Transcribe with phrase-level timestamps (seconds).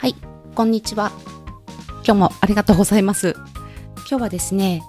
[0.00, 0.14] はい
[0.54, 1.10] こんにちは。
[2.04, 3.34] 今日もありがとうございます。
[4.08, 4.84] 今日はですね、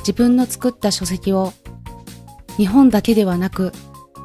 [0.00, 1.54] 自分の作った書籍を
[2.58, 3.72] 日本だけではなく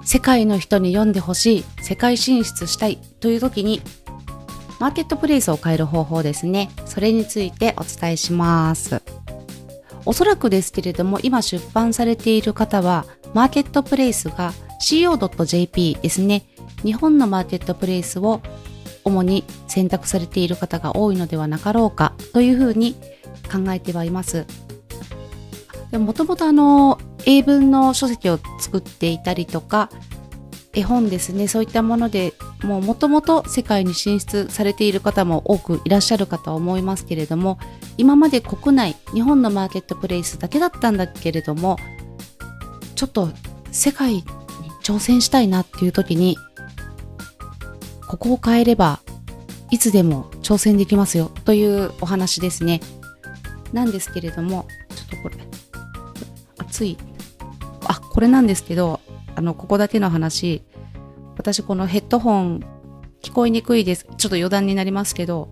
[0.03, 3.81] 世界の人に読んでほしい、世界進出したいという時に
[4.79, 6.69] マーケットプレイスを変える方法ですね。
[6.85, 9.01] それについてお伝えします。
[10.05, 16.43] おそらくですけれども、今出版されている方は、マーケットプレイスが co.jp ですね。
[16.84, 18.41] 日本のマーケットプレイスを
[19.07, 22.95] 主に選択されている方が多いのではなかろうかというふうに
[23.52, 24.45] 考えてはいます。
[25.91, 29.89] もともとあの英文の書籍を作っていたりとか
[30.73, 37.57] 絵本ですねそういったものでもうもともと世界に進出されている方も多くいらっしゃるかと思いますけれども
[37.98, 41.77] 今まで国内日本のマーケットプレイスだけだったんだけれども
[42.95, 43.29] ちょっと
[43.71, 44.23] 世界に
[44.84, 46.37] 挑戦したいなっていう時に
[48.08, 49.02] ここを変えれば
[49.70, 52.80] いつでも挑戦できますよというお話ですね。
[53.74, 55.36] なんですけれども、ちょっとこれ、
[56.58, 56.98] 熱い。
[57.85, 59.02] あ、これなんですけど、
[59.35, 60.63] あの、ここだけの話、
[61.38, 62.60] 私このヘッドホン
[63.22, 64.08] 聞こえにくいです。
[64.18, 65.52] ちょっと余談になりますけど、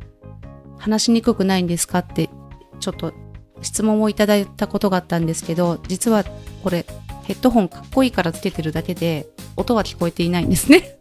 [0.78, 2.30] 話しにくくないんですかって、
[2.80, 3.14] ちょっと
[3.62, 6.24] 質問をいただいたことがあったんですけど、実は
[6.64, 6.86] これ
[7.24, 10.98] ヘッドホンかっこいいからつけてるだけで、音は聞こえていないんですね。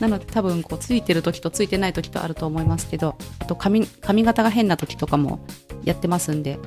[0.00, 5.40] なので多分こうついてる時とついてない時とあると思いますけどあと髪髪型が変な時とかも
[5.84, 6.58] やってますんで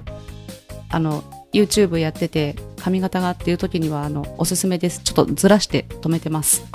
[0.90, 5.02] あの YouTube やってて髪型がっていう時にはあのおすすめです。
[5.04, 6.66] ちょっとずらして止めてます。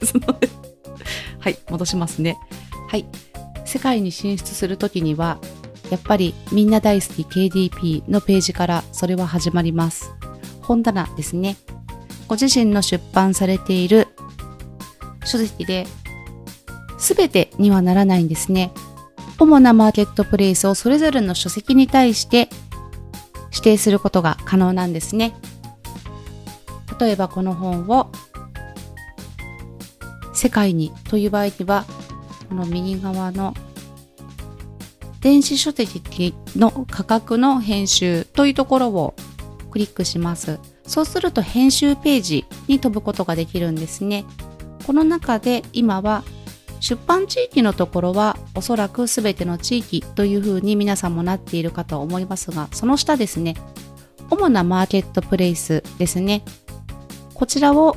[1.40, 2.36] はい戻しますね。
[2.88, 3.06] はい。
[3.64, 5.38] 世界に進出する時には
[5.90, 10.12] やっぱりみんな大好き KDP のページからそれは始まります。
[10.60, 11.56] 本棚ですね。
[12.26, 14.07] ご自身の出版されている
[15.28, 15.86] 書籍で
[16.98, 18.72] 全てにはならないんですね。
[19.38, 22.48] 主なマーケットプレイスをそれぞれの書籍に対して
[23.52, 25.34] 指定することが可能なんですね。
[26.98, 28.10] 例えばこの本を
[30.34, 31.84] 世界にという場合には
[32.48, 33.54] この右側の
[35.20, 39.14] 電子書籍の価格の編集というところを
[39.70, 40.58] クリックします。
[40.86, 44.24] そうすると編集ページに飛ぶことができるんですね。
[44.88, 46.24] この中で今は
[46.80, 53.54] 出版地域のところはおそらく全ての地域というふうに皆さんもなっているかと思いますがその下ですね
[54.30, 56.42] 主なマーケットプレイスですね。
[57.34, 57.96] こちらを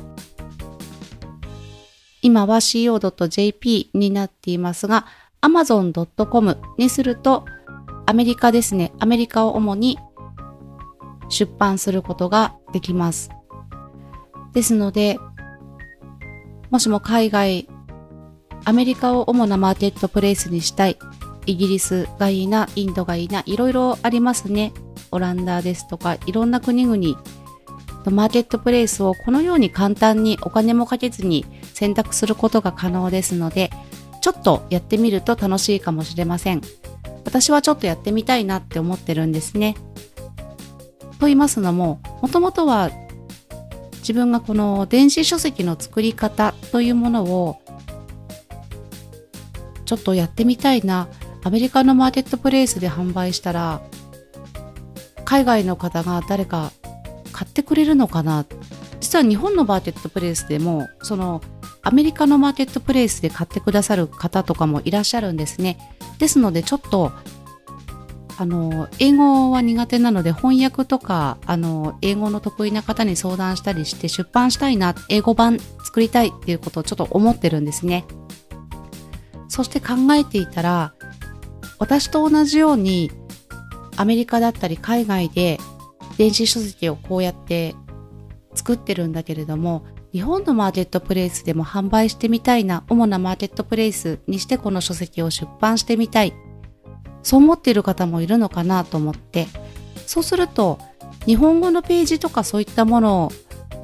[2.20, 5.06] 今は co.jp になっていますが
[5.40, 7.46] amazon.com にすると
[8.04, 9.98] アメリカですねアメリカを主に
[11.30, 13.30] 出版することができます。
[14.52, 15.18] ですので
[16.72, 17.68] もしも海外、
[18.64, 20.98] アメリカを主なマーケットプレイスにしたい、
[21.44, 24.72] イギリスがいいな、インドがいいな、いろいろありますね。
[25.10, 26.96] オランダですとか、いろんな国々
[28.06, 31.44] のマーケットプレイスをこのように簡単にお金もかけずに
[31.74, 33.70] 選択することが可能ですので、
[34.22, 36.62] ちょっとやってみると楽しいかもしれません。
[37.26, 39.76] 私はちょっとやってみたいなって思ってるんですね。
[41.20, 42.90] と言いますのも、もともとは
[44.02, 47.58] 自分がこの電子書籍の作り方というものを
[49.86, 51.08] ちょっとやってみたいな。
[51.44, 53.82] アメリカのマーケットプレイスで販売したら
[55.24, 56.70] 海外の方が誰か
[57.32, 58.46] 買ってくれるのかな
[59.00, 61.40] 実は日本のマーケットプレイスでもその
[61.82, 65.78] アメリカのマーケットプレイスで買ってくださる方とかもいらっしゃるんですね
[66.18, 67.10] ですのでちょっと
[68.38, 78.04] あの英語は苦手なので翻訳とかあの英語の得意な方に相談したりして出版したいな英語版作りたいっていうことをちょっと思ってるんですね。
[79.48, 80.94] そして考えていたら
[81.78, 83.10] 私と同じように
[83.96, 85.58] アメリカだったり海外で
[86.16, 87.74] 電子書籍をこうやって
[88.54, 96.34] 作ってるんだけれども日本のマーケットプレイスでも販売してみたいな主なマーケットプレイスにしてこの書籍を出版してみたい。
[97.22, 99.46] そう思っている方もいるのかなと思って。
[100.06, 100.78] そうすると
[101.26, 103.32] 日本語のページとかそういったもの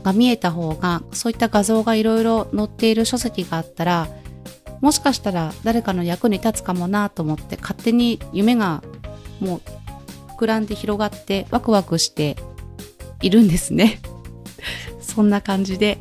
[0.02, 4.08] が見えた方がそういった画像がいろいろ載っている書籍があったら
[4.80, 8.82] もしかしたら誰かの役に立つかもなと思って勝手に夢が
[9.40, 9.60] もう
[10.38, 12.36] 膨らんで広がってワクワクして
[13.22, 14.00] いるんですね。
[15.00, 15.98] そんな感じで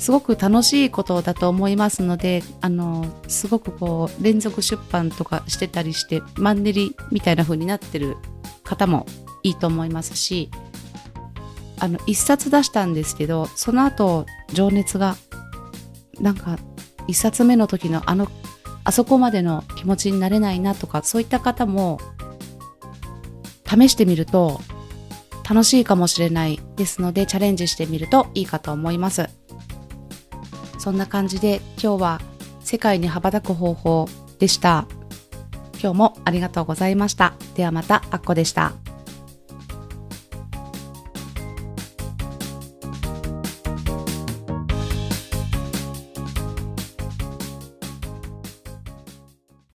[0.00, 8.16] すごく楽しいことだと思いますのであのすごくこう連続出版とかしてたりしてマンネリみたいな風になってる
[8.64, 9.06] 方も
[9.42, 10.50] いいと思いますし
[11.78, 15.16] あの一冊出したんですけどその後情熱が
[16.20, 16.58] なんか
[17.10, 18.28] 一冊目の時のあの、
[18.84, 21.98] あそこまでの気持ちになれないなとか、そういった方も、
[23.68, 24.60] 試してみると
[25.48, 29.28] 楽しいかもしれないですので、チャレンジしてみるといいかと思います。
[30.80, 32.20] そんな感じで今日は
[32.60, 34.86] 世界に羽ばたく方法でした。
[35.80, 37.34] 今日もありがとうございました。
[37.54, 38.72] ではまた、あっこでした。